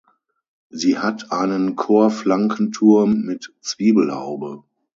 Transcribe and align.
Sie 0.71 0.97
hat 0.97 1.31
einen 1.31 1.75
Chorflankenturm 1.75 3.21
mit 3.21 3.53
Zwiebelhaube. 3.61 4.63